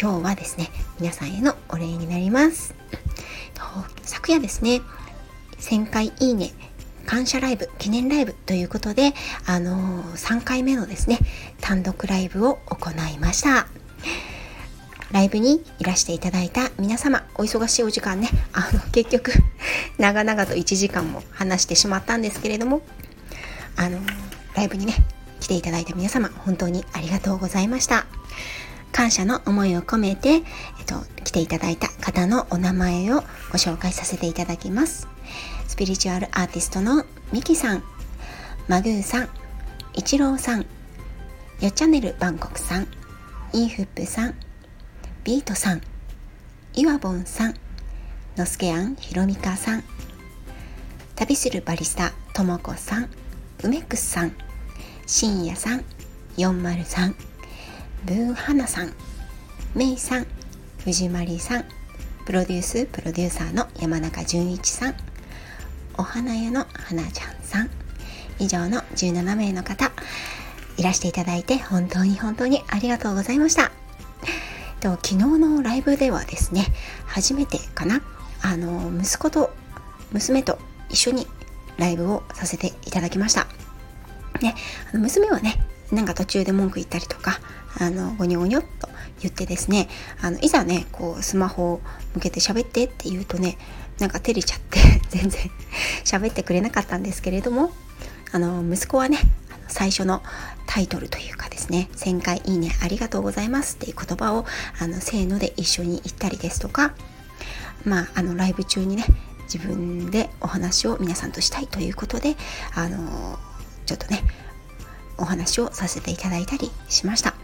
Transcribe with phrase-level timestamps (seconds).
[0.00, 2.74] 今日はですね皆さんへのお礼になります。
[4.02, 4.80] 昨夜ですね
[5.58, 6.52] 1000回いいね
[7.04, 9.12] 感謝ライブ記念ライブということで
[9.46, 11.18] あのー、3回目のですね
[11.60, 13.66] 単独ライブを行いました。
[15.12, 19.32] ライブにいらしていただいた皆様お忙しいお時間ねあの結局
[19.98, 22.80] 長々と1時間も話してしまったんですけれども
[23.76, 23.98] あの
[24.54, 24.94] ライブにね
[25.40, 28.06] 来ていただいた皆様本当にありがとうございました。
[29.00, 30.42] 感謝の思いを込めて、えっ
[30.84, 35.08] と、来ていただいた方のお名前をご紹介させていただきます。
[35.66, 37.82] スピリチュアルアーティストのミキさん、
[38.68, 39.28] マグーさん、
[39.94, 40.66] イチローさん、よ
[41.68, 42.88] っチャンネルバンコクさん、
[43.54, 44.34] イーフップさん、
[45.24, 45.80] ビートさん、
[46.74, 47.54] イワボンさん、
[48.36, 49.84] ノスケアンヒロミカさん、
[51.16, 53.08] 旅するバリスタともこさん、
[53.64, 54.36] ウメックスさん、
[55.06, 55.84] 深夜さん、
[56.36, 57.14] 403、
[58.04, 58.92] ブーハナさん、
[59.74, 60.26] メイさん、
[60.84, 61.64] 藤まりさん、
[62.24, 64.94] プロデュースプロデューサーの山中淳一さん、
[65.98, 67.70] お花屋の花ちゃんさん、
[68.38, 69.92] 以上の17名の方、
[70.78, 73.70] いらしていただいて本当に本当にありがとうございました。
[74.80, 76.66] と昨日のライブではですね、
[77.04, 78.00] 初めてかな、
[78.40, 79.52] あの、息子と
[80.10, 81.26] 娘と一緒に
[81.76, 83.46] ライブをさせていただきました。
[84.40, 84.54] ね、
[84.90, 85.60] あの娘はね、
[85.92, 87.40] なんか途中で文句言ったりとか、
[87.78, 88.88] あの、ゴニョゴニョっと
[89.20, 89.88] 言ってですね、
[90.20, 91.80] あの、いざね、こう、スマホを
[92.14, 93.58] 向けて喋ってって言うとね、
[93.98, 94.80] なんか照れちゃって
[95.10, 95.50] 全然
[96.04, 97.72] 喋ってくれなかったんですけれども、
[98.32, 99.18] あの、息子はね、
[99.68, 100.22] 最初の
[100.66, 104.46] タイトルというかですね、1000回いいねありがとうございますっていう言葉を、
[104.78, 106.94] あの、せーので一緒に言ったりですとか、
[107.84, 109.04] まあ、あの、ライブ中にね、
[109.52, 112.36] 自分でお話を皆さんとしたいということで、
[112.74, 113.38] あの、
[113.86, 114.22] ちょっとね、
[115.18, 117.34] お話をさせていただいたりしました。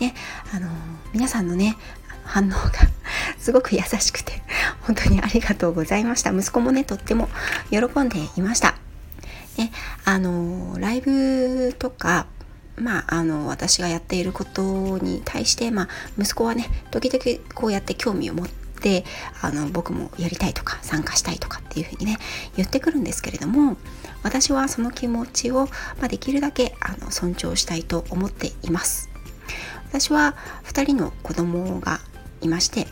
[0.00, 0.14] ね、
[0.54, 0.68] あの
[1.12, 1.76] 皆さんのね
[2.24, 2.56] 反応が
[3.38, 4.42] すごく優しくて
[4.82, 6.30] 本当にありがとうございました。
[6.30, 7.28] 息子もねとっても
[7.70, 8.76] 喜んでいました。
[9.56, 9.72] ね
[10.04, 12.26] あのライブとか
[12.78, 19.04] まあ、あの私がやっていることに対して、まあ、息子はね時々こうやって興味を持って
[19.40, 22.18] あの僕もやりたいとか参加したいとかっていうふうにね
[22.56, 23.76] 言ってくるんですけれども
[24.22, 25.66] 私はその気持ちを、
[25.98, 29.15] まあ、できるだけあの尊重したいと思っています。
[29.88, 30.34] 私は
[30.64, 32.00] 2人の子供が
[32.42, 32.86] いまして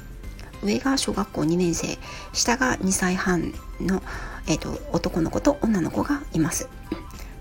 [0.62, 1.98] 上が小学校2年生
[2.32, 4.02] 下が2歳半の、
[4.46, 6.68] えーと、男の子と女の子がいます。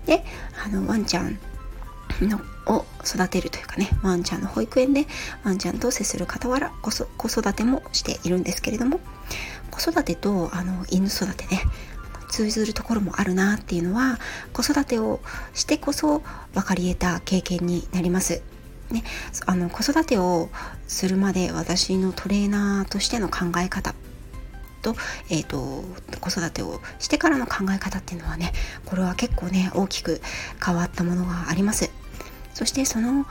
[0.06, 0.22] で
[0.64, 1.38] あのワンちゃん
[2.20, 5.06] のを育てるというかねワンちゃんの保育園で
[5.44, 9.00] ワンちゃんと接する傍ら子育てもしているんですけれども
[9.70, 11.62] 子育てとあの犬育てね
[12.28, 14.18] 通ずるところもあるなっていうのは
[14.52, 15.20] 子育てを
[15.54, 18.42] してこそ分かり得た経験になります。
[18.90, 19.02] ね、
[19.46, 20.50] あの子育てを
[20.86, 23.94] するまで私のトレーナーとしての考え方
[24.82, 24.94] と,、
[25.30, 25.82] えーと、
[26.20, 28.52] 子育てをしてからの考え方っていうのはね
[28.84, 30.20] これは結構ね大きく
[30.64, 31.90] 変わったものがあります。
[32.52, 33.26] そしてその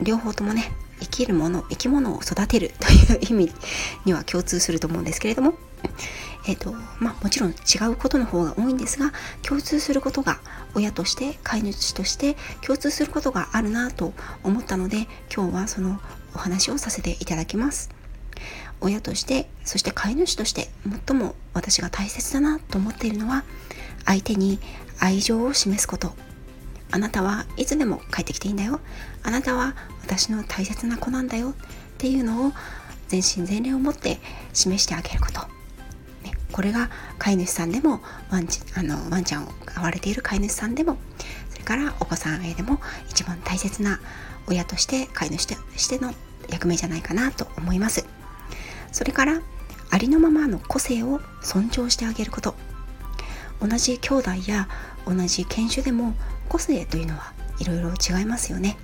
[0.00, 3.52] 両方ともね生きるもの生き物を育てるという意味
[4.04, 5.54] には共通すると思うんですけれども
[6.46, 7.54] えーとまあ、もちろん違
[7.90, 9.12] うことの方が多いんですが
[9.42, 10.40] 共通することが
[10.74, 14.12] 親として飼い主として共通することがあるなと
[14.42, 16.00] 思ったので今日はその
[16.34, 17.90] お話をさせていただきます。
[18.80, 20.68] 親としてそして飼い主として
[21.06, 23.44] 最も私が大切だなと思っているのは
[24.06, 24.58] 相手に
[24.98, 26.14] 愛情を示すこと。
[26.92, 28.80] あなたはいつでも帰ってきていいんだよ。
[29.22, 31.50] あなたは私の大切な子なんだよ。
[31.50, 31.54] っ
[31.98, 32.52] ていうのを
[33.08, 34.18] 全身全霊を持って
[34.52, 35.59] 示してあげること。
[36.52, 38.00] これが飼い主さんでも
[38.30, 40.96] ワンちあのワンちゃんを飼われている飼い主さんでも
[41.50, 44.00] それからお子さんへでも一番大切な
[44.46, 46.12] 親として飼い主としての
[46.48, 48.04] 役目じゃないかなと思います。
[48.90, 49.40] それから
[49.90, 52.54] ありのままの個性を尊重してあげること。
[53.60, 54.68] 同じ兄弟や
[55.06, 56.14] 同じ犬種でも
[56.48, 58.76] 個性というのはいろいろ違いますよね、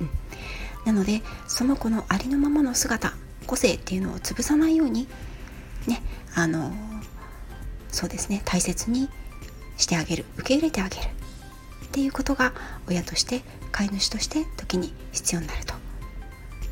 [0.00, 0.10] うん、
[0.84, 3.14] なのでその子のありのままの姿
[3.46, 5.08] 個性っていうのを潰さないように
[5.86, 6.02] ね
[6.34, 6.72] あの
[7.92, 9.08] そうですね大切に
[9.76, 11.06] してあげる受け入れてあげる
[11.84, 12.52] っていうことが
[12.88, 15.74] 親として飼い主として時に必要になると、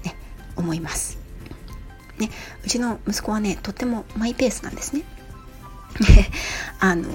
[0.05, 0.17] ね、
[0.57, 1.19] 思います。
[2.19, 2.31] ね、
[2.65, 5.03] うちの息子はねとってもマイペースなんですね。
[6.79, 7.09] あの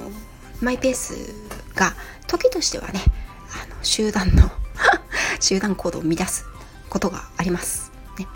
[0.61, 1.13] マイペース
[1.75, 1.93] が
[2.27, 3.01] 時としてはね
[3.63, 4.51] あの集団の
[5.39, 6.45] 集団行動を乱す
[6.89, 7.91] ことがあります。
[8.17, 8.27] ね、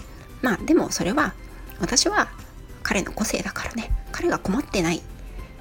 [0.41, 1.33] まあでもそれは
[1.79, 2.29] 私は
[2.83, 5.01] 彼の個性だからね彼が困ってない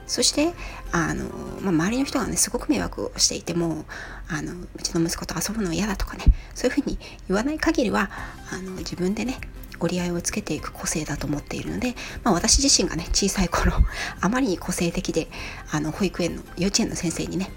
[0.08, 0.52] そして
[0.90, 1.26] あの、
[1.60, 3.84] まあ、周りの人がねすごく迷惑をしていても
[4.28, 6.25] あのうちの息子と遊ぶの嫌だとかね
[6.55, 8.10] そういうふうに言わない限りは
[8.50, 9.38] あの自分でね
[9.81, 11.94] 折り合いをつけていく個性だと思っているので、
[12.25, 13.72] まあ、私自身がね小さい頃
[14.20, 15.28] あまりに個性的で
[15.70, 17.50] あの保育園の幼稚園の先生にね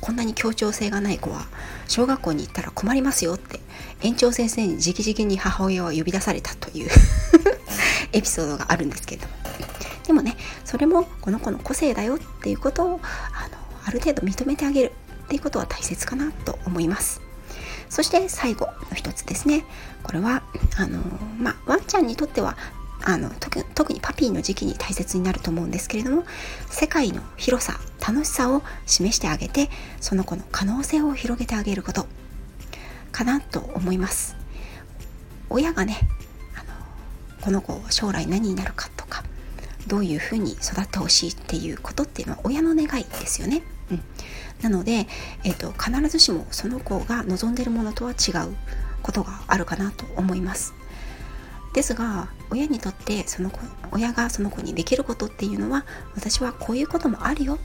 [0.00, 1.46] こんなに協調性がない子は
[1.86, 3.60] 小学校に行ったら困りますよって
[4.00, 6.90] 園長先生に直々に母親は呼び出されたという
[8.12, 9.39] エピソードがあるんですけれども。
[10.06, 13.00] でもねそれもこの子の個性だよっていうことを
[13.32, 14.92] あのある程度認めてあげる。
[15.24, 17.20] っていうことは大切かなと思います。
[17.88, 19.64] そして最後の一つですね。
[20.02, 20.42] これは
[20.76, 20.98] あの
[21.38, 22.56] まあワンちゃんにとっては
[23.04, 26.24] あの特にパピーの時期に大切になると思うんですけれども
[26.68, 29.70] 世界の広さ楽しさを示してあげて
[30.00, 32.08] その子の可能性を広げてあげること。
[33.12, 34.34] かなと思います。
[35.48, 35.96] 親がね
[36.56, 36.74] あの
[37.40, 38.99] この子将来何になるかとか
[39.86, 43.62] どういうふうに育ってほしいっていうことっていうのは親の願いですよね。
[43.90, 44.02] うん、
[44.62, 45.06] なので、
[45.44, 48.54] えーと、と必ずしもその子が望んでいるものとは違う
[49.02, 50.74] ことがあるかなと思います。
[51.72, 53.60] ですが親にとってその子
[53.92, 55.84] 親がその子にできることっていうのは
[56.14, 57.58] 私はこういうこともあるよ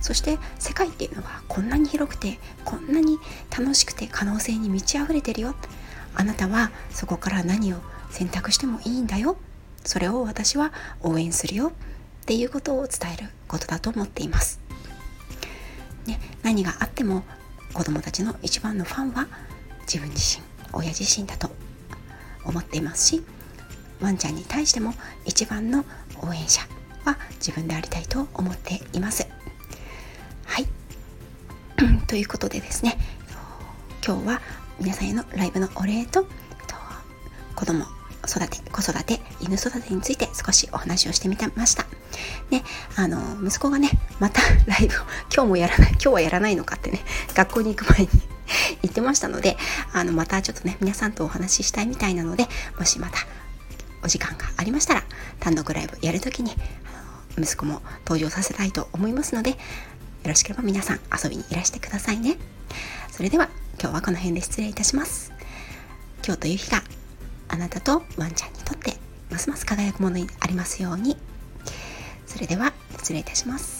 [0.00, 3.18] そして世界っていうのはこんなに広くてこんなに
[3.50, 5.54] 楽しくて可能性に満ち溢れてるよ
[6.14, 7.76] あなたはそこから何を
[8.10, 9.36] 選択してもいいんだよ
[9.84, 14.60] それを私は応援するよっていうことを伝えることだと思っています、
[16.06, 17.24] ね、何があっても
[17.72, 19.26] 子供たちの一番のファンは
[19.82, 21.50] 自分自身親自身だと
[22.44, 23.22] 思っていますし
[24.00, 24.94] ワンちゃんに対しても
[25.24, 25.84] 一番の
[26.22, 26.62] 応援者
[27.04, 29.26] は自分でありたいと思っています。
[30.44, 30.66] はい
[32.06, 32.98] ということでですね
[34.04, 34.40] 今日は
[34.78, 36.26] 皆さんへのライブのお礼と
[37.54, 37.84] 子供
[38.30, 41.84] 育て子育て犬育てについて少しお話をしてみました。
[42.50, 42.62] ね
[42.96, 44.98] あの息子がねまた ライブを
[45.34, 47.00] 今日もやらない今日はやらないのかってね
[47.34, 48.08] 学校に行く前に
[48.82, 49.56] 言ってましたので
[49.92, 52.48] あのまたちょっとね皆さんとお話ししたいみたいなので
[52.78, 53.26] もしまた
[54.02, 55.04] お時間がありましたら
[55.38, 56.56] 単独ライブやるときに
[57.38, 59.56] 息子も登場させたいと思いますのでよ
[60.24, 62.36] ろしければ皆さん遊びにいらしてくださいね。
[63.10, 63.48] それでは
[63.80, 65.32] 今日はこの辺で失礼いたします。
[66.24, 66.82] 今日という日が
[67.52, 68.96] あなたとワンちゃんにとって
[69.28, 71.16] ますます輝くものにありますように。
[72.26, 73.79] それでは失礼いたします。